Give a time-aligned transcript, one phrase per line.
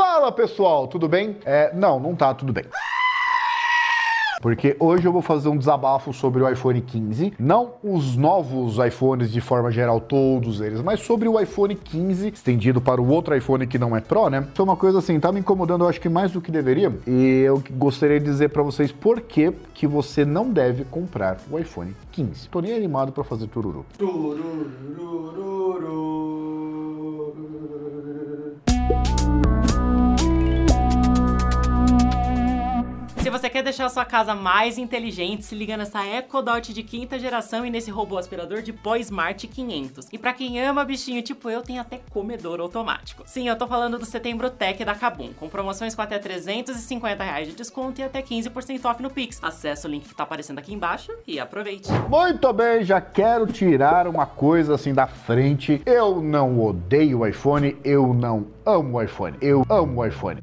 [0.00, 1.36] Fala pessoal, tudo bem?
[1.44, 2.64] É, não, não tá tudo bem.
[4.40, 9.30] Porque hoje eu vou fazer um desabafo sobre o iPhone 15, não os novos iPhones
[9.30, 13.66] de forma geral, todos eles, mas sobre o iPhone 15 estendido para o outro iPhone
[13.66, 14.48] que não é Pro, né?
[14.54, 16.90] Foi uma coisa assim, tá me incomodando, eu acho que mais do que deveria.
[17.06, 21.58] E eu gostaria de dizer para vocês por que que você não deve comprar o
[21.58, 22.48] iPhone 15.
[22.48, 23.84] Tô nem animado para fazer tururu.
[33.30, 36.82] Se você quer deixar a sua casa mais inteligente, se liga nessa Echo Dot de
[36.82, 40.08] quinta geração e nesse robô aspirador de pó Smart 500.
[40.12, 43.22] E para quem ama bichinho tipo eu, tem até comedor automático.
[43.26, 47.46] Sim, eu tô falando do Setembro Tech da Kabum, com promoções com até 350 reais
[47.46, 49.38] de desconto e até 15% off no Pix.
[49.40, 51.88] Acesse o link que tá aparecendo aqui embaixo e aproveite.
[52.08, 55.80] Muito bem, já quero tirar uma coisa assim da frente.
[55.86, 59.36] Eu não odeio o iPhone, eu não amo o iPhone.
[59.40, 60.40] Eu amo o iPhone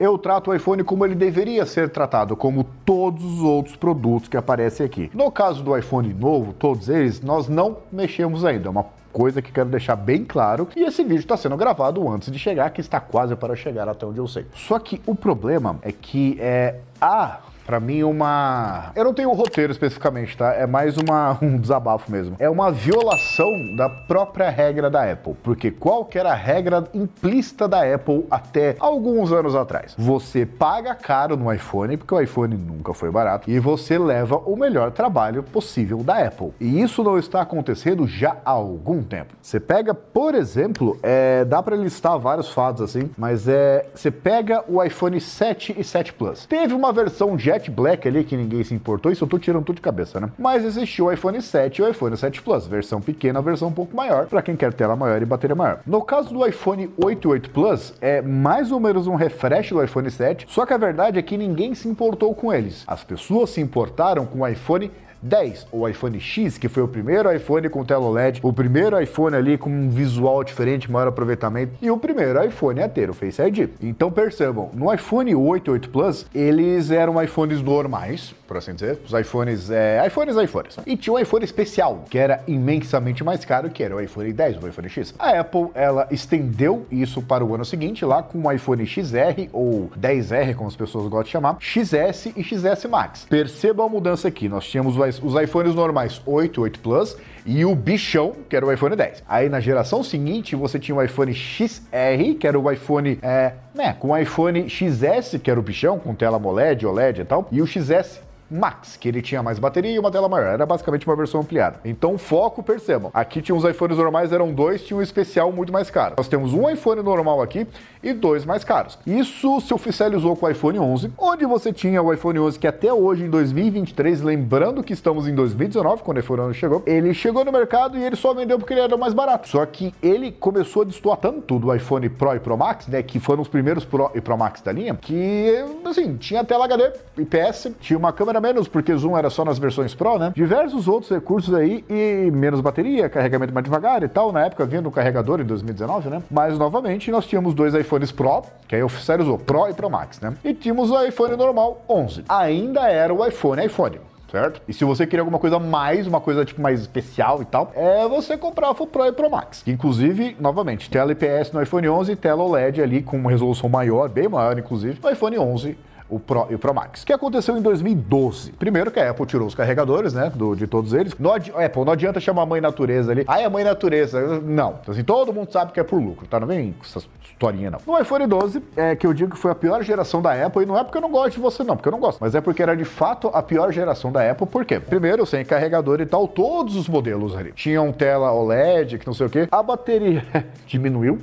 [0.00, 4.36] eu trato o iPhone como ele deveria ser tratado, como todos os outros produtos que
[4.36, 5.10] aparecem aqui.
[5.14, 8.68] No caso do iPhone novo, todos eles, nós não mexemos ainda.
[8.68, 10.68] É uma coisa que quero deixar bem claro.
[10.76, 14.04] E esse vídeo está sendo gravado antes de chegar, que está quase para chegar até
[14.04, 14.44] onde eu sei.
[14.54, 18.92] Só que o problema é que é a para mim, uma.
[18.94, 20.54] Eu não tenho um roteiro especificamente, tá?
[20.54, 22.36] É mais uma, um desabafo mesmo.
[22.38, 25.34] É uma violação da própria regra da Apple.
[25.42, 29.94] Porque qual que era a regra implícita da Apple até alguns anos atrás?
[29.98, 34.56] Você paga caro no iPhone, porque o iPhone nunca foi barato, e você leva o
[34.56, 36.52] melhor trabalho possível da Apple.
[36.60, 39.34] E isso não está acontecendo já há algum tempo.
[39.42, 43.86] Você pega, por exemplo, é, dá para listar vários fatos assim, mas é.
[43.94, 46.46] Você pega o iPhone 7 e 7 Plus.
[46.46, 49.64] Teve uma versão Jet Jet Black ali que ninguém se importou, isso eu tô tirando
[49.64, 50.30] tudo de cabeça, né?
[50.38, 53.96] Mas existiu o iPhone 7 e o iPhone 7 Plus, versão pequena, versão um pouco
[53.96, 55.80] maior, para quem quer tela maior e bateria maior.
[55.86, 59.82] No caso do iPhone 8 e 8 Plus, é mais ou menos um refresh do
[59.82, 62.84] iPhone 7, só que a verdade é que ninguém se importou com eles.
[62.86, 64.90] As pessoas se importaram com o iPhone
[65.22, 69.36] 10, o iPhone X, que foi o primeiro iPhone com tela OLED, o primeiro iPhone
[69.36, 73.42] ali com um visual diferente, maior aproveitamento, e o primeiro iPhone a ter o Face
[73.42, 73.70] ID.
[73.80, 79.00] Então percebam, no iPhone 8 e 8 Plus, eles eram iPhones normais, por assim dizer,
[79.04, 80.76] os iPhones, é, iPhones, iPhones.
[80.86, 84.62] E tinha um iPhone especial, que era imensamente mais caro, que era o iPhone 10,
[84.62, 85.14] o iPhone X.
[85.18, 89.90] A Apple, ela estendeu isso para o ano seguinte, lá com o iPhone XR, ou
[89.98, 93.26] 10R, como as pessoas gostam de chamar, XS e XS Max.
[93.28, 97.74] Percebam a mudança aqui, nós tínhamos o os iPhones normais 8, 8 Plus e o
[97.74, 99.22] bichão, que era o iPhone 10.
[99.28, 103.96] Aí na geração seguinte você tinha o iPhone XR, que era o iPhone, é, né,
[103.98, 107.62] com o iPhone XS, que era o bichão, com tela AMOLED, OLED e tal, e
[107.62, 110.46] o XS Max, que ele tinha mais bateria e uma tela maior.
[110.46, 111.80] Era basicamente uma versão ampliada.
[111.84, 113.10] Então, foco, percebam.
[113.12, 116.14] Aqui tinha os iPhones normais, eram dois, tinha um especial muito mais caro.
[116.16, 117.66] Nós temos um iPhone normal aqui
[118.02, 118.98] e dois mais caros.
[119.06, 122.92] Isso se oficializou com o iPhone 11, onde você tinha o iPhone 11 que até
[122.92, 127.44] hoje, em 2023, lembrando que estamos em 2019, quando o iPhone 11 chegou, ele chegou
[127.44, 129.48] no mercado e ele só vendeu porque ele era mais barato.
[129.48, 133.18] Só que ele começou a destoar tanto do iPhone Pro e Pro Max, né, que
[133.18, 137.72] foram os primeiros Pro e Pro Max da linha, que, assim, tinha tela HD, IPS,
[137.80, 140.32] tinha uma câmera menos, porque Zoom era só nas versões Pro, né?
[140.34, 144.32] Diversos outros recursos aí e menos bateria, carregamento mais devagar e tal.
[144.32, 146.22] Na época vinha no carregador em 2019, né?
[146.30, 150.34] Mas novamente nós tínhamos dois iPhones Pro, que aí oficializou Pro e Pro Max, né?
[150.44, 152.24] E tínhamos o iPhone normal 11.
[152.28, 153.98] Ainda era o iPhone iPhone
[154.30, 154.60] certo?
[154.66, 158.06] E se você queria alguma coisa mais, uma coisa tipo mais especial e tal, é
[158.08, 159.62] você comprar o Pro e Pro Max.
[159.66, 164.08] Inclusive, novamente, tela IPS no iPhone 11 e tela OLED ali com uma resolução maior,
[164.08, 167.04] bem maior inclusive, no iPhone 11 o Pro e o Pro Max.
[167.04, 168.52] que aconteceu em 2012?
[168.52, 171.14] Primeiro que a Apple tirou os carregadores, né, do, de todos eles.
[171.18, 173.24] Não Apple, não adianta chamar a mãe natureza ali.
[173.26, 174.40] Ai, a mãe natureza.
[174.40, 174.78] Não.
[174.80, 176.38] Então, assim, todo mundo sabe que é por lucro, tá?
[176.38, 177.78] Não vem com essa historinha, não.
[177.86, 180.66] No iPhone 12, é que eu digo que foi a pior geração da Apple, e
[180.66, 182.40] não é porque eu não gosto de você, não, porque eu não gosto, mas é
[182.40, 184.80] porque era de fato a pior geração da Apple, por quê?
[184.80, 189.26] Primeiro, sem carregador e tal, todos os modelos ali tinham tela OLED, que não sei
[189.26, 189.48] o quê.
[189.50, 190.24] A bateria
[190.66, 191.18] diminuiu,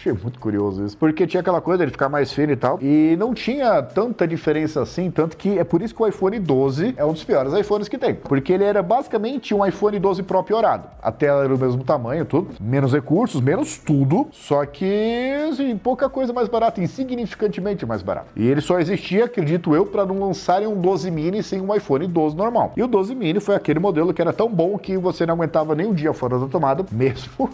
[0.00, 0.96] Achei muito curioso isso.
[0.96, 2.78] Porque tinha aquela coisa de ficar mais fino e tal.
[2.80, 5.10] E não tinha tanta diferença assim.
[5.10, 7.98] Tanto que é por isso que o iPhone 12 é um dos piores iPhones que
[7.98, 8.14] tem.
[8.14, 10.88] Porque ele era basicamente um iPhone 12 Pro piorado.
[11.02, 12.48] A tela era do mesmo tamanho, tudo.
[12.58, 14.28] Menos recursos, menos tudo.
[14.32, 16.80] Só que, assim, pouca coisa mais barata.
[16.80, 18.28] Insignificantemente mais barato.
[18.34, 22.06] E ele só existia, acredito eu, para não lançarem um 12 mini sem um iPhone
[22.06, 22.72] 12 normal.
[22.74, 25.74] E o 12 mini foi aquele modelo que era tão bom que você não aguentava
[25.74, 27.50] nem um dia fora da tomada, mesmo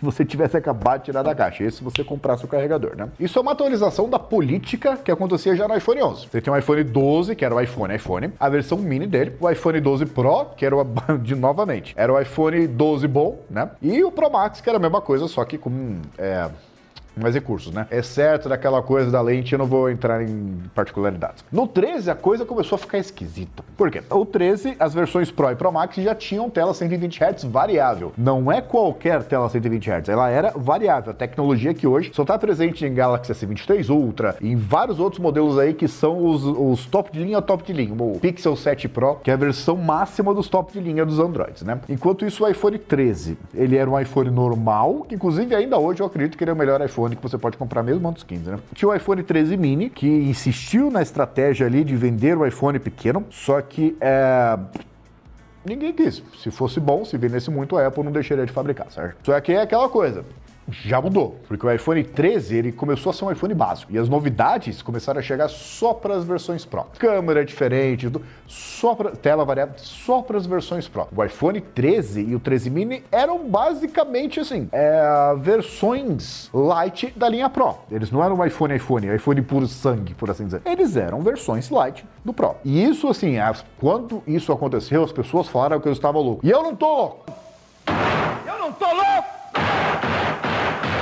[0.00, 1.64] você tivesse acabado de tirar da caixa.
[1.64, 3.08] Esse você comprasse o carregador, né?
[3.18, 6.28] Isso é uma atualização da política que acontecia já no iPhone 11.
[6.28, 9.48] Você tem o iPhone 12, que era o iPhone iPhone, a versão mini dele, o
[9.48, 10.84] iPhone 12 Pro, que era o
[11.22, 13.70] de novamente, era o iPhone 12 bom, né?
[13.80, 16.48] E o Pro Max, que era a mesma coisa, só que com é,
[17.16, 17.86] mais recursos, né?
[17.90, 21.44] Exceto daquela coisa da lente, eu não vou entrar em particularidades.
[21.50, 23.64] No 13, a coisa começou a ficar esquisita.
[23.76, 24.02] Por quê?
[24.10, 28.12] O 13, as versões Pro e Pro Max já tinham tela 120 Hz variável.
[28.16, 31.10] Não é qualquer tela 120 Hz, ela era variável.
[31.12, 35.20] A tecnologia que hoje só está presente em Galaxy S23 Ultra e em vários outros
[35.20, 37.94] modelos aí que são os, os top de linha, top de linha.
[37.94, 41.62] O Pixel 7 Pro, que é a versão máxima dos top de linha dos Androids,
[41.62, 41.80] né?
[41.88, 46.06] Enquanto isso, o iPhone 13, ele era um iPhone normal, que inclusive ainda hoje eu
[46.06, 48.50] acredito que ele é o melhor iPhone que você pode comprar mesmo antes dos 15,
[48.50, 48.58] né?
[48.74, 53.24] Tinha o iPhone 13 mini, que insistiu na estratégia ali de vender o iPhone pequeno,
[53.30, 54.58] só que é
[55.64, 56.22] ninguém quis.
[56.42, 59.16] Se fosse bom, se vendesse muito, a Apple não deixaria de fabricar, certo?
[59.24, 60.24] Só que é aquela coisa
[60.70, 64.08] já mudou, porque o iPhone 13 ele começou a ser um iPhone básico e as
[64.08, 66.86] novidades começaram a chegar só para as versões Pro.
[66.98, 68.10] Câmera diferente,
[68.46, 71.08] só para tela variável, só para as versões Pro.
[71.14, 77.48] O iPhone 13 e o 13 mini eram basicamente assim, é, versões light da linha
[77.48, 77.76] Pro.
[77.90, 80.62] Eles não eram iPhone iPhone, iPhone puro sangue, por assim dizer.
[80.64, 82.56] Eles eram versões light do Pro.
[82.64, 83.36] E isso assim,
[83.78, 86.46] quando isso aconteceu, as pessoas falaram que eu estava louco.
[86.46, 87.32] E eu não tô louco.
[88.46, 89.29] Eu não tô louco.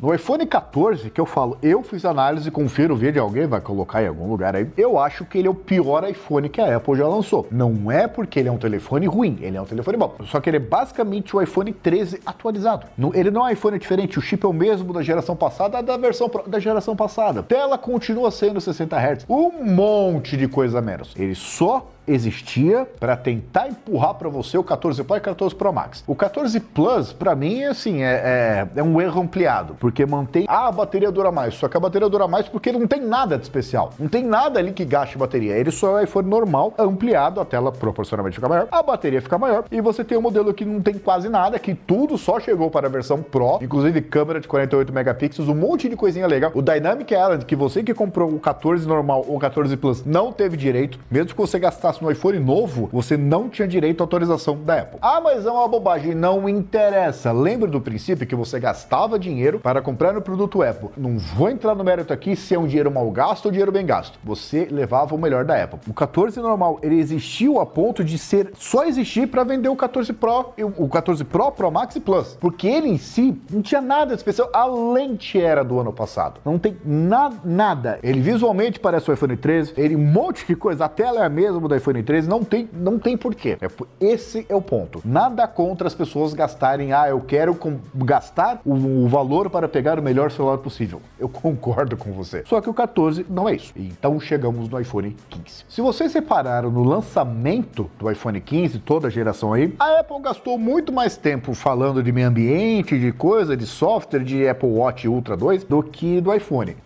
[0.01, 4.01] No iPhone 14, que eu falo, eu fiz análise, confiro o vídeo, alguém vai colocar
[4.01, 4.69] em algum lugar aí.
[4.77, 7.49] Eu acho que ele é o pior iPhone que a Apple já lançou.
[7.51, 10.15] Não é porque ele é um telefone ruim, ele é um telefone bom.
[10.27, 12.87] Só que ele é basicamente o iPhone 13 atualizado.
[13.13, 15.97] Ele não é um iPhone diferente, o chip é o mesmo da geração passada da
[15.97, 17.43] versão da geração passada.
[17.43, 19.27] Tela continua sendo 60 Hz.
[19.29, 21.13] Um monte de coisa menos.
[21.17, 26.03] Ele só existia para tentar empurrar para você o 14 Pro e 14 Pro Max.
[26.07, 30.47] O 14 Plus, para mim, assim, é, é, é, um erro ampliado, porque mantém.
[30.49, 31.55] Ah, a bateria dura mais.
[31.55, 33.93] Só que a bateria dura mais porque não tem nada de especial.
[33.99, 35.57] Não tem nada ali que gaste bateria.
[35.57, 39.65] Ele só é iPhone normal, ampliado, a tela proporcionalmente fica maior, a bateria fica maior,
[39.71, 42.87] e você tem um modelo que não tem quase nada, que tudo só chegou para
[42.87, 46.51] a versão Pro, inclusive câmera de 48 megapixels, um monte de coisinha legal.
[46.55, 50.33] O Dynamic Island, que você que comprou o 14 normal ou o 14 Plus não
[50.33, 54.57] teve direito, mesmo que você gastasse no iPhone novo, você não tinha direito à autorização
[54.57, 54.99] da Apple.
[55.01, 57.33] Ah, mas é uma bobagem, não interessa.
[57.33, 60.91] Lembra do princípio que você gastava dinheiro para comprar no produto Apple.
[60.97, 63.87] Não vou entrar no mérito aqui se é um dinheiro mal gasto ou dinheiro bem
[63.87, 64.19] gasto.
[64.25, 65.81] Você levava o melhor da Apple.
[65.89, 70.13] O 14 normal, ele existiu a ponto de ser só existir para vender o 14
[70.13, 74.15] Pro, o 14 Pro, Pro Max e Plus, porque ele em si não tinha nada
[74.15, 74.51] especial.
[74.53, 76.41] A lente era do ano passado.
[76.45, 77.99] Não tem na, nada.
[78.03, 81.29] Ele visualmente parece o iPhone 13, ele um monte de coisa, a tela é a
[81.29, 83.59] mesma do iPhone 13, não tem, não tem porquê.
[83.61, 83.69] É,
[84.01, 85.01] esse é o ponto.
[85.05, 87.59] Nada contra as pessoas gastarem, ah, eu quero
[87.95, 91.01] gastar o, o valor para pegar o melhor celular possível.
[91.19, 92.43] Eu concordo com você.
[92.47, 93.73] Só que o 14 não é isso.
[93.77, 95.65] Então chegamos no iPhone 15.
[95.69, 100.59] Se vocês repararam no lançamento do iPhone 15, toda a geração aí, a Apple gastou
[100.59, 105.37] muito mais tempo falando de meio ambiente, de coisa, de software, de Apple Watch Ultra
[105.37, 106.77] 2 do que do iPhone.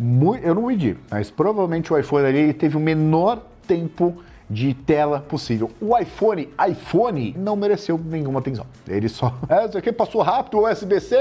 [0.43, 4.17] Eu não medi, mas provavelmente o iPhone ali teve o menor tempo
[4.53, 5.71] de tela possível.
[5.81, 8.67] O iPhone, iPhone, não mereceu nenhuma atenção.
[8.87, 11.17] Ele só, é, isso aqui passou rápido, o USB-C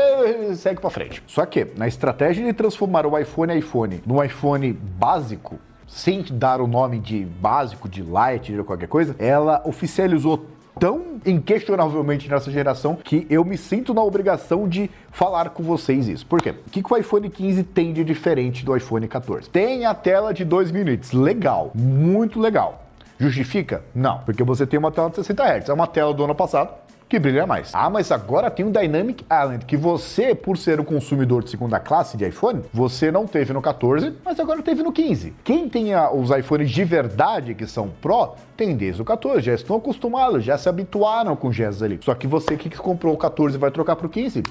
[0.56, 1.24] segue para frente.
[1.26, 5.58] Só que, na estratégia de transformar o iPhone iPhone num iPhone básico,
[5.88, 10.46] sem dar o nome de básico, de light, de qualquer coisa, ela oficializou
[10.80, 16.26] tão inquestionavelmente nessa geração que eu me sinto na obrigação de falar com vocês isso.
[16.26, 16.52] Por quê?
[16.52, 19.50] O que, que o iPhone 15 tem de diferente do iPhone 14?
[19.50, 22.86] Tem a tela de 2 minutos, legal, muito legal.
[23.22, 23.84] Justifica?
[23.94, 25.70] Não, porque você tem uma tela de 60 Hz.
[25.70, 26.72] É uma tela do ano passado
[27.08, 27.70] que brilha mais.
[27.72, 31.80] Ah, mas agora tem o Dynamic Island, que você, por ser um consumidor de segunda
[31.80, 35.36] classe de iPhone, você não teve no 14, mas agora teve no 15.
[35.44, 39.76] Quem tem os iPhones de verdade, que são Pro, tem desde o 14, já estão
[39.76, 42.00] acostumados, já se habituaram com gestos ali.
[42.02, 44.42] Só que você que comprou o 14 vai trocar pro 15,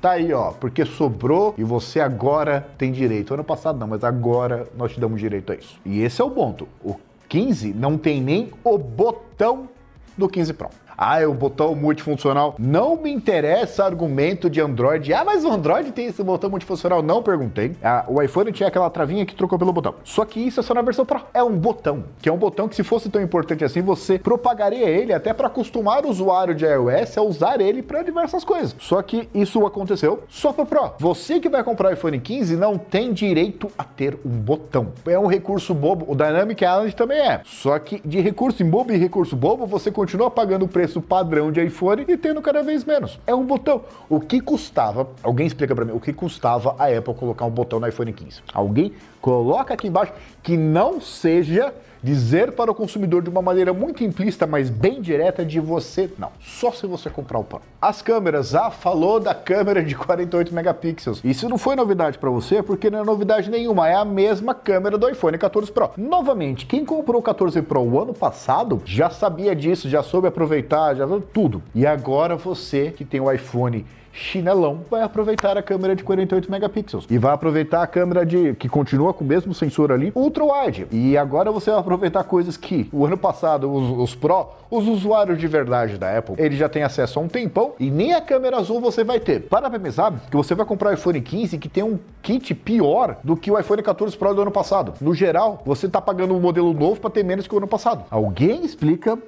[0.00, 3.34] Tá aí, ó, porque sobrou e você agora tem direito.
[3.34, 5.80] Ano passado não, mas agora nós te damos direito a isso.
[5.84, 6.68] E esse é o ponto.
[6.84, 6.94] O
[7.28, 9.68] 15 não tem nem o botão
[10.16, 10.70] do 15 Pro.
[11.00, 12.56] Ah, é o botão multifuncional.
[12.58, 15.14] Não me interessa argumento de Android.
[15.14, 17.00] Ah, mas o Android tem esse botão multifuncional.
[17.04, 17.76] Não perguntei.
[17.80, 19.94] Ah, o iPhone tinha aquela travinha que trocou pelo botão.
[20.02, 21.20] Só que isso é só na versão Pro.
[21.32, 24.88] É um botão, que é um botão que se fosse tão importante assim, você propagaria
[24.88, 28.74] ele até para acostumar o usuário de iOS a usar ele para diversas coisas.
[28.80, 30.94] Só que isso aconteceu só para Pro.
[30.98, 34.88] Você que vai comprar o iPhone 15 não tem direito a ter um botão.
[35.06, 36.06] É um recurso bobo.
[36.08, 37.40] O Dynamic Island também é.
[37.44, 41.02] Só que de recurso em bobo e recurso bobo, você continua pagando o preço preço
[41.02, 43.20] padrão de iPhone e tendo cada vez menos.
[43.26, 43.82] É um botão.
[44.08, 47.78] O que custava, alguém explica para mim, o que custava a Apple colocar um botão
[47.78, 48.40] no iPhone 15?
[48.54, 54.04] Alguém coloca aqui embaixo que não seja dizer para o consumidor de uma maneira muito
[54.04, 57.60] implícita, mas bem direta de você, não, só se você comprar o Pro.
[57.80, 61.20] As câmeras, ah, falou da câmera de 48 megapixels.
[61.24, 64.96] Isso não foi novidade para você, porque não é novidade nenhuma, é a mesma câmera
[64.96, 65.90] do iPhone 14 Pro.
[65.96, 70.94] Novamente, quem comprou o 14 Pro o ano passado já sabia disso, já soube aproveitar,
[70.94, 71.62] já tudo.
[71.74, 73.84] E agora você que tem o iPhone
[74.18, 78.68] chinelão vai aproveitar a câmera de 48 megapixels e vai aproveitar a câmera de que
[78.68, 80.86] continua com o mesmo sensor ali, ultra wide.
[80.90, 85.38] E agora você vai aproveitar coisas que o ano passado os, os Pro, os usuários
[85.38, 88.58] de verdade da Apple, eles já têm acesso há um tempão e nem a câmera
[88.58, 89.42] azul você vai ter.
[89.42, 93.36] Para pra que você vai comprar o iPhone 15 que tem um kit pior do
[93.36, 94.94] que o iPhone 14 Pro do ano passado.
[95.00, 98.04] No geral, você está pagando um modelo novo para ter menos que o ano passado.
[98.10, 99.18] Alguém explica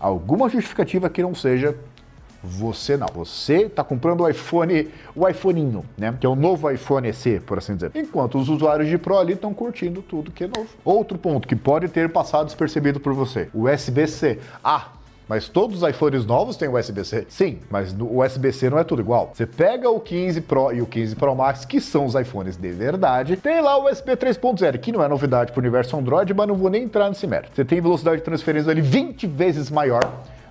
[0.00, 1.76] alguma justificativa que não seja
[2.42, 3.06] você não.
[3.14, 6.14] Você está comprando o iPhone, o iPhoneinho, né?
[6.18, 7.92] Que é o novo iPhone SE, por assim dizer.
[7.94, 10.68] Enquanto os usuários de Pro ali estão curtindo tudo que é novo.
[10.84, 14.38] Outro ponto que pode ter passado despercebido por você: USB-C.
[14.64, 14.88] Ah,
[15.28, 17.26] mas todos os iPhones novos têm USB-C?
[17.28, 19.30] Sim, mas o USB-C não é tudo igual.
[19.32, 22.70] Você pega o 15 Pro e o 15 Pro Max, que são os iPhones de
[22.72, 26.48] verdade, tem lá o USB 3.0, que não é novidade para o universo Android, mas
[26.48, 27.54] não vou nem entrar nesse mérito.
[27.54, 30.02] Você tem velocidade de transferência ali 20 vezes maior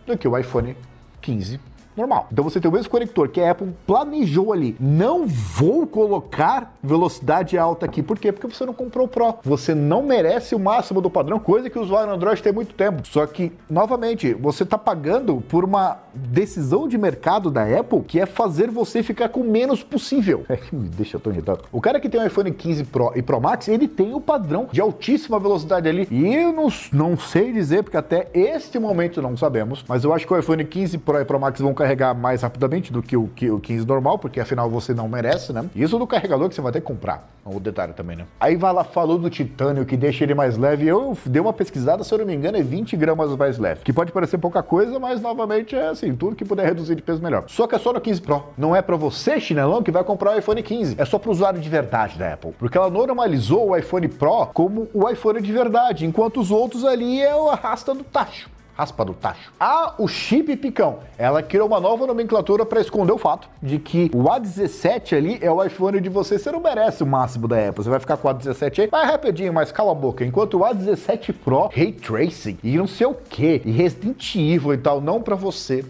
[0.08, 0.78] do que o iPhone
[1.22, 1.60] 15
[1.96, 2.28] normal.
[2.32, 4.76] Então você tem o mesmo conector que a Apple planejou ali.
[4.80, 8.02] Não vou colocar velocidade alta aqui.
[8.02, 8.32] Por quê?
[8.32, 9.36] Porque você não comprou o Pro.
[9.44, 13.06] Você não merece o máximo do padrão, coisa que o usuário Android tem muito tempo.
[13.08, 18.26] Só que, novamente, você está pagando por uma decisão de mercado da Apple que é
[18.26, 20.46] fazer você ficar com o menos possível.
[20.50, 21.64] É que me deixa tão irritado.
[21.72, 24.68] O cara que tem um iPhone 15 Pro e Pro Max, ele tem o padrão
[24.72, 26.08] de altíssima velocidade ali.
[26.10, 30.26] E eu não, não sei dizer, porque até este momento não sabemos, mas eu acho
[30.26, 33.28] que o iPhone 15 Pro e Pro Max vão carregar mais rapidamente do que o,
[33.28, 35.66] que o 15 normal, porque afinal você não merece, né?
[35.74, 37.30] Isso do carregador que você vai ter que comprar.
[37.46, 38.26] Um detalhe também, né?
[38.40, 40.86] Aí vai lá, falou do titânio que deixa ele mais leve.
[40.86, 43.82] Eu dei uma pesquisada, se eu não me engano, é 20 gramas mais leve.
[43.84, 47.22] Que pode parecer pouca coisa, mas novamente é assim, tudo que puder reduzir de peso
[47.24, 47.46] melhor.
[47.48, 48.44] Só que é só no 15 Pro.
[48.58, 50.96] Não é para você, chinelão, que vai comprar o iPhone 15.
[50.98, 52.52] É só para o usuário de verdade da Apple.
[52.60, 57.22] Porque ela normalizou o iPhone Pro como o iPhone de verdade, enquanto os outros ali
[57.22, 59.52] é o arrasta do tacho raspa do tacho.
[59.60, 64.10] A o chip picão, ela criou uma nova nomenclatura para esconder o fato de que
[64.14, 67.84] o A17 ali é o iPhone de você, você não merece o máximo da Apple,
[67.84, 70.60] você vai ficar com o A17 aí, vai rapidinho, mas cala a boca, enquanto o
[70.62, 75.22] A17 Pro, Ray Tracing e não sei o que, e Resident Evil e tal, não
[75.22, 75.84] para você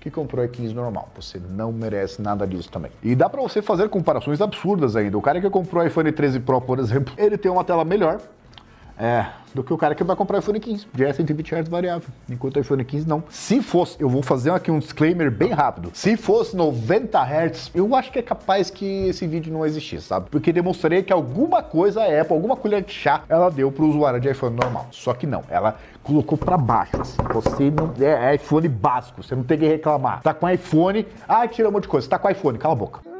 [0.00, 1.08] que comprou E15 normal.
[1.16, 2.92] Você não merece nada disso também.
[3.02, 5.16] E dá para você fazer comparações absurdas ainda.
[5.16, 8.20] O cara que comprou o iPhone 13 Pro, por exemplo, ele tem uma tela melhor,
[8.98, 10.86] é, do que o cara que vai comprar o iPhone 15.
[10.96, 13.22] Já é 120 Hz variável, enquanto o iPhone 15 não.
[13.28, 15.90] Se fosse, eu vou fazer aqui um disclaimer bem rápido.
[15.94, 20.28] Se fosse 90 Hz, eu acho que é capaz que esse vídeo não existisse, sabe?
[20.30, 23.88] Porque demonstraria que alguma coisa a Apple, alguma colher de chá, ela deu para o
[23.88, 24.88] usuário de iPhone normal.
[24.90, 27.00] Só que não, ela colocou para baixo.
[27.00, 27.16] Assim.
[27.32, 30.22] Você não é, é iPhone básico, você não tem que reclamar.
[30.22, 32.04] Tá com iPhone, ah, tira um monte de coisa.
[32.04, 33.13] Você tá com iPhone, cala a boca.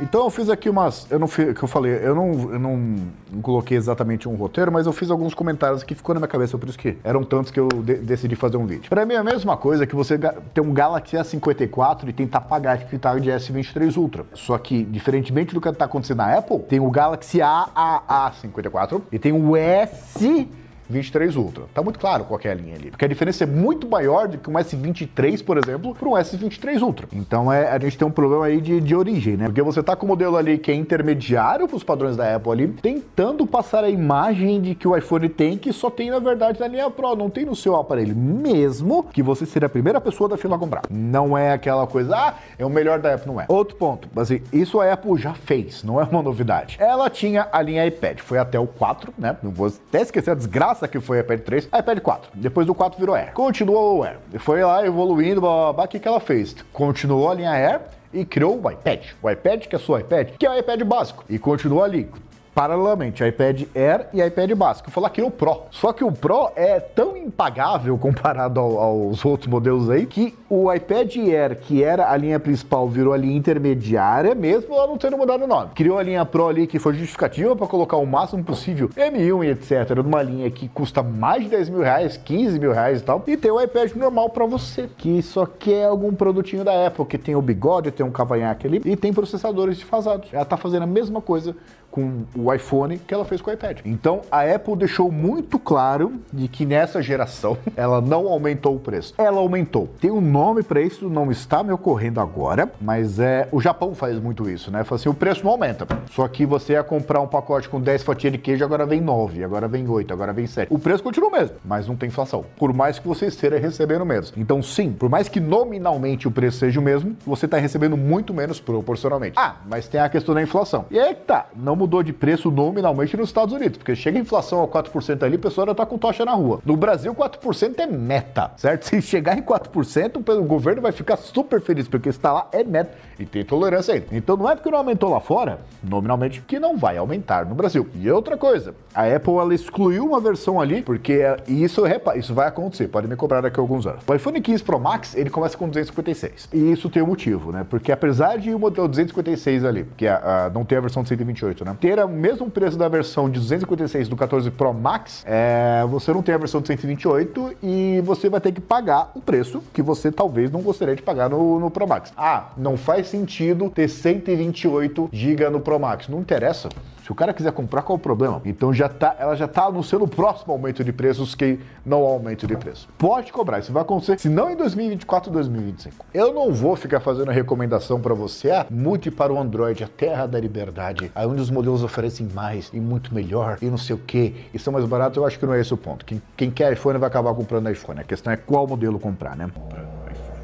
[0.00, 1.06] Então eu fiz aqui umas.
[1.10, 2.96] Eu não fiz, que eu falei, eu não, eu não,
[3.42, 6.68] coloquei exatamente um roteiro, mas eu fiz alguns comentários que ficou na minha cabeça, por
[6.68, 8.88] isso que eram tantos que eu de, decidi fazer um vídeo.
[8.88, 12.78] Para mim é a mesma coisa que você ter um Galaxy S54 e tentar pagar
[12.78, 14.24] que tá de S23 Ultra.
[14.34, 19.32] Só que, diferentemente do que está acontecendo na Apple, tem o Galaxy AAA54 e tem
[19.32, 20.48] o S
[20.92, 21.64] 23 Ultra.
[21.74, 22.90] Tá muito claro qual é a linha ali.
[22.90, 26.82] Porque a diferença é muito maior do que um S23, por exemplo, para um S23
[26.82, 27.08] Ultra.
[27.12, 29.46] Então é, a gente tem um problema aí de, de origem, né?
[29.46, 32.52] Porque você tá com o modelo ali que é intermediário para os padrões da Apple
[32.52, 36.60] ali, tentando passar a imagem de que o iPhone tem, que só tem na verdade
[36.60, 38.14] na linha Pro, não tem no seu aparelho.
[38.14, 40.82] Mesmo que você seja a primeira pessoa da fila a comprar.
[40.90, 43.46] Não é aquela coisa, ah, é o melhor da Apple, não é.
[43.48, 46.76] Outro ponto, assim, isso a Apple já fez, não é uma novidade.
[46.78, 49.36] Ela tinha a linha iPad, foi até o 4, né?
[49.42, 52.30] Não vou até esquecer a desgraça que foi o iPad 3, iPad 4.
[52.34, 53.32] Depois do 4 virou Air.
[53.32, 54.18] Continuou o Air.
[54.38, 56.54] Foi lá evoluindo, blá, blá, o que, que ela fez?
[56.72, 57.80] Continuou a linha Air
[58.12, 59.00] e criou o iPad.
[59.22, 61.24] O iPad, que é só iPad, que é o iPad básico.
[61.28, 62.10] E continuou ali
[62.54, 64.88] paralelamente, iPad Air e iPad básico.
[64.88, 65.62] Eu falar que o Pro.
[65.70, 70.72] Só que o Pro é tão impagável comparado ao, aos outros modelos aí que o
[70.72, 75.16] iPad Air, que era a linha principal, virou a linha intermediária, mesmo ela não tendo
[75.16, 75.70] mudado o nome.
[75.74, 79.48] Criou a linha Pro ali que foi justificativa para colocar o máximo possível M1 e
[79.48, 79.96] etc.
[79.96, 83.22] numa linha que custa mais de 10 mil reais, 15 mil reais e tal.
[83.26, 87.18] E tem o iPad normal para você, que só quer algum produtinho da Apple, que
[87.18, 90.28] tem o bigode, tem um cavanhaque ali e tem processadores desfasados.
[90.32, 91.56] Ela tá fazendo a mesma coisa
[91.92, 93.80] com o iPhone que ela fez com o iPad.
[93.84, 99.14] Então a Apple deixou muito claro de que nessa geração ela não aumentou o preço.
[99.18, 99.88] Ela aumentou.
[100.00, 104.18] Tem um nome para isso, não está me ocorrendo agora, mas é o Japão faz
[104.18, 104.82] muito isso, né?
[104.82, 105.86] Fala assim, o preço não aumenta.
[106.10, 109.44] Só que você ia comprar um pacote com 10 fatias de queijo, agora vem 9,
[109.44, 110.72] agora vem 8, agora vem 7.
[110.72, 112.44] O preço continua o mesmo, mas não tem inflação.
[112.56, 114.32] Por mais que você esteja recebendo menos.
[114.36, 118.32] Então sim, por mais que nominalmente o preço seja o mesmo, você está recebendo muito
[118.32, 119.38] menos proporcionalmente.
[119.38, 120.86] Ah, mas tem a questão da inflação.
[120.90, 124.62] E aí tá, não mudou de preço nominalmente nos Estados Unidos, porque chega a inflação
[124.62, 126.60] a 4% ali, a pessoa já tá com tocha na rua.
[126.64, 128.84] No Brasil, 4% é meta, certo?
[128.92, 132.96] Se chegar em 4%, o governo vai ficar super feliz, porque está lá é meta
[133.18, 134.04] e tem tolerância aí.
[134.12, 137.88] Então não é porque não aumentou lá fora, nominalmente, que não vai aumentar no Brasil.
[137.94, 141.82] E outra coisa, a Apple ela excluiu uma versão ali, porque é, isso,
[142.16, 144.02] isso vai acontecer, pode me cobrar daqui a alguns anos.
[144.06, 146.48] O iPhone 15 Pro Max, ele começa com 256.
[146.52, 147.66] E isso tem um motivo, né?
[147.68, 150.20] Porque apesar de o modelo 256 ali, que é,
[150.54, 151.71] não ter a versão de 128, né?
[151.80, 156.22] Ter o mesmo preço da versão de 256 do 14 Pro Max, é, você não
[156.22, 160.10] tem a versão de 128 e você vai ter que pagar o preço que você
[160.10, 162.12] talvez não gostaria de pagar no, no Pro Max.
[162.16, 166.08] Ah, não faz sentido ter 128 GB no Pro Max.
[166.08, 166.68] Não interessa.
[167.02, 168.40] Se o cara quiser comprar, qual o problema?
[168.44, 172.46] Então já tá, ela já está anunciando o próximo aumento de preços que não aumento
[172.46, 172.88] de preço.
[172.96, 176.06] Pode cobrar, isso vai acontecer, se não em 2024 ou 2025.
[176.14, 179.88] Eu não vou ficar fazendo a recomendação para você, ah, mude para o Android, a
[179.88, 183.96] terra da liberdade, aí onde os modelos oferecem mais e muito melhor e não sei
[183.96, 186.04] o que, e são mais baratos, eu acho que não é esse o ponto.
[186.04, 188.00] Quem, quem quer iPhone vai acabar comprando iPhone.
[188.00, 189.50] A questão é qual modelo comprar, né?
[189.52, 189.80] Compra
[190.12, 190.38] iPhone.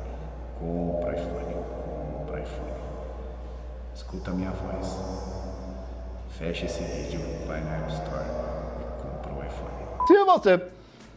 [0.58, 1.54] Compra iPhone.
[2.18, 2.72] Compra iPhone.
[3.94, 5.17] Escuta a minha voz.
[6.38, 10.06] Fecha esse vídeo, vai na App Store e compra o iPhone.
[10.06, 10.62] Se você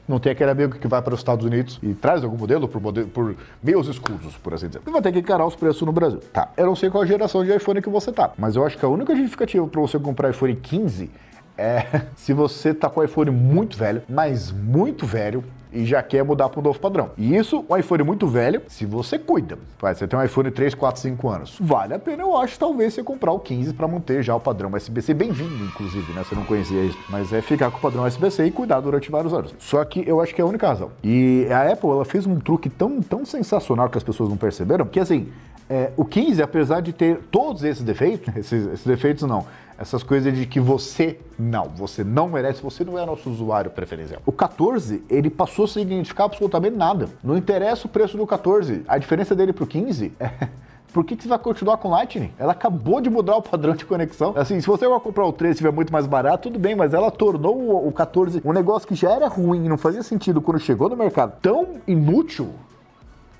[0.07, 2.81] não tem aquele amigo que vai para os Estados Unidos e traz algum modelo por,
[2.81, 4.81] modelo, por meios escusos, por assim dizer.
[4.83, 6.19] Você vai ter que encarar os preços no Brasil.
[6.33, 8.83] Tá, eu não sei qual geração de iPhone que você tá, mas eu acho que
[8.83, 11.11] a única justificativa para você comprar iPhone 15
[11.61, 16.23] é se você tá com o iPhone muito velho, mas muito velho, e já quer
[16.23, 17.11] mudar para um novo padrão.
[17.17, 19.57] E isso, um iPhone muito velho, se você cuida.
[19.79, 21.57] Vai, você tem um iPhone 3, 4, 5 anos.
[21.59, 24.71] Vale a pena, eu acho, talvez você comprar o 15 para manter já o padrão
[24.73, 25.13] USB-C.
[25.13, 26.23] Bem-vindo, inclusive, né?
[26.23, 26.97] Você não conhecia isso.
[27.09, 29.55] Mas é ficar com o padrão USB-C e cuidar durante vários anos.
[29.59, 30.91] Só que eu acho que é a única razão.
[31.03, 34.85] E a Apple, ela fez um truque tão, tão sensacional que as pessoas não perceberam,
[34.85, 35.31] que assim,
[35.71, 39.45] é, o 15, apesar de ter todos esses defeitos, esses, esses defeitos não,
[39.79, 44.21] essas coisas de que você não, você não merece, você não é nosso usuário preferencial.
[44.25, 47.07] O 14, ele passou sem significar absolutamente nada.
[47.23, 50.49] Não interessa o preço do 14, a diferença dele pro 15 é
[50.91, 52.33] por que, que, você vai continuar com Lightning?
[52.37, 54.33] Ela acabou de mudar o padrão de conexão.
[54.35, 56.93] Assim, se você vai comprar o 13 e tiver muito mais barato, tudo bem, mas
[56.93, 60.89] ela tornou o 14 um negócio que já era ruim não fazia sentido quando chegou
[60.89, 62.49] no mercado tão inútil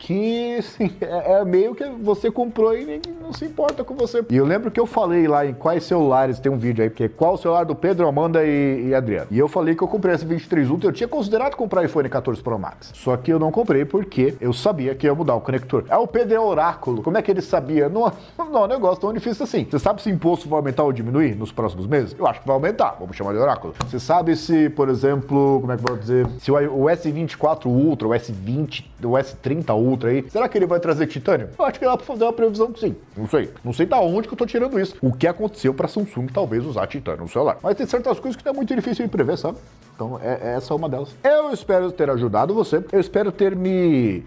[0.02, 4.24] que assim, é, é, meio que você comprou e ninguém não se importa com você.
[4.30, 7.08] E eu lembro que eu falei lá em quais celulares, tem um vídeo aí, porque
[7.08, 9.28] qual o celular do Pedro, Amanda e, e Adriano.
[9.30, 12.42] E eu falei que eu comprei esse 23 Ultra, eu tinha considerado comprar iPhone 14
[12.42, 12.92] Pro Max.
[12.94, 15.86] Só que eu não comprei porque eu sabia que ia mudar o conector.
[15.88, 17.04] É o Pedro é oráculo.
[17.04, 17.88] Como é que ele sabia?
[17.88, 19.68] Não, não é um negócio tão difícil assim.
[19.70, 22.16] Você sabe se o imposto vai aumentar ou diminuir nos próximos meses?
[22.18, 22.96] Eu acho que vai aumentar.
[23.00, 23.74] Vamos chamar de oráculo.
[23.88, 26.28] Você sabe se, por exemplo, como é que eu vou dizer?
[26.40, 30.80] Se o S24 Ultra, o S20, o S30 Ultra, Ultra aí, será que ele vai
[30.80, 31.50] trazer titânio?
[31.58, 32.96] Eu acho que dá pra fazer uma previsão que sim.
[33.16, 33.50] Não sei.
[33.64, 34.96] Não sei da onde que eu tô tirando isso.
[35.02, 37.58] O que aconteceu pra Samsung talvez usar titânio no celular.
[37.62, 39.58] Mas tem certas coisas que é muito difícil de prever, sabe?
[39.96, 41.14] Então, é, é essa é uma delas.
[41.24, 42.84] Eu espero ter ajudado você.
[42.92, 44.24] Eu espero ter me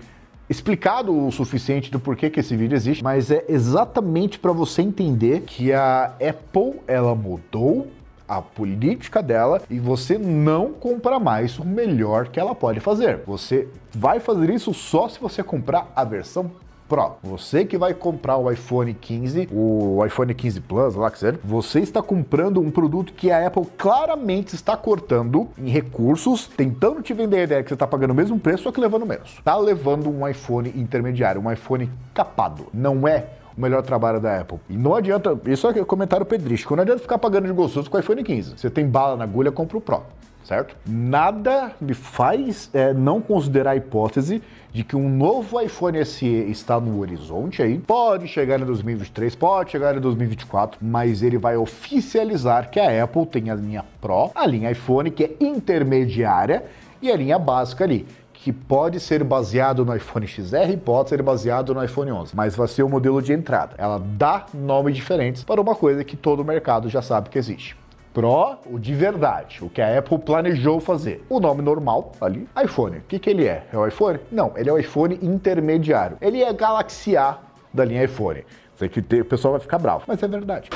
[0.48, 5.40] explicado o suficiente do porquê que esse vídeo existe, mas é exatamente para você entender
[5.42, 7.88] que a Apple ela mudou
[8.28, 13.20] a política dela e você não compra mais o melhor que ela pode fazer.
[13.26, 16.50] Você vai fazer isso só se você comprar a versão
[16.86, 17.16] Pro.
[17.22, 21.80] Você que vai comprar o iPhone 15, o iPhone 15 Plus, lá que seja, você
[21.80, 27.38] está comprando um produto que a Apple claramente está cortando em recursos, tentando te vender
[27.38, 29.30] a ideia que você está pagando o mesmo preço, só que levando menos.
[29.30, 32.66] Está levando um iPhone intermediário, um iPhone capado.
[32.72, 34.58] Não é o melhor trabalho da Apple.
[34.68, 38.00] E não adianta, isso é comentário pedrístico, não adianta ficar pagando de gostoso com o
[38.00, 38.58] iPhone 15.
[38.58, 40.02] Você tem bala na agulha, compra o Pro,
[40.44, 40.76] certo?
[40.86, 46.80] Nada me faz é, não considerar a hipótese de que um novo iPhone SE está
[46.80, 47.78] no horizonte aí.
[47.78, 53.26] Pode chegar em 2023, pode chegar em 2024, mas ele vai oficializar que a Apple
[53.26, 56.64] tem a linha Pro, a linha iPhone que é intermediária
[57.00, 58.06] e a linha básica ali
[58.44, 62.68] que pode ser baseado no iPhone XR, pode ser baseado no iPhone 11, mas vai
[62.68, 63.74] ser o modelo de entrada.
[63.78, 67.74] Ela dá nomes diferentes para uma coisa que todo mercado já sabe que existe.
[68.12, 71.24] Pro, o de verdade, o que a Apple planejou fazer.
[71.30, 72.98] O nome normal ali, iPhone.
[72.98, 73.64] O que, que ele é?
[73.72, 74.20] É o iPhone?
[74.30, 76.18] Não, ele é o iPhone intermediário.
[76.20, 77.38] Ele é a Galaxy A
[77.72, 78.44] da linha iPhone.
[78.76, 80.68] Sei que o pessoal vai ficar bravo, mas é verdade.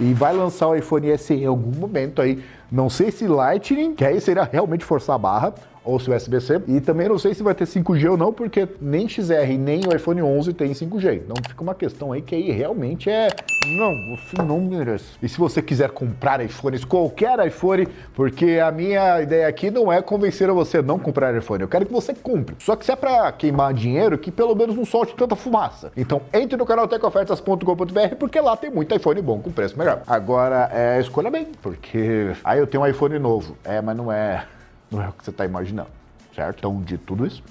[0.00, 2.42] E vai lançar o iPhone SE em algum momento aí.
[2.72, 5.54] Não sei se Lightning, que aí seria realmente forçar a barra,
[5.90, 6.62] ou se USB-C.
[6.68, 9.94] E também não sei se vai ter 5G ou não, porque nem XR nem o
[9.94, 11.22] iPhone 11 tem 5G.
[11.24, 13.28] Então fica uma questão aí que aí realmente é.
[13.76, 15.04] Não, você não merece.
[15.22, 20.00] E se você quiser comprar iPhones, qualquer iPhone, porque a minha ideia aqui não é
[20.00, 21.62] convencer você a não comprar iPhone.
[21.62, 22.56] Eu quero que você compre.
[22.58, 25.92] Só que se é pra queimar dinheiro, que pelo menos não solte tanta fumaça.
[25.96, 30.02] Então entre no canal tecofertas.com.br, porque lá tem muito iPhone bom com preço melhor.
[30.06, 33.56] Agora, é, escolha bem, porque aí eu tenho um iPhone novo.
[33.64, 34.44] É, mas não é
[34.90, 35.90] não é o que você está imaginando,
[36.34, 36.58] certo?
[36.58, 37.42] Então, de tudo isso,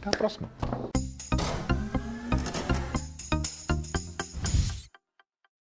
[0.00, 0.48] até a próxima.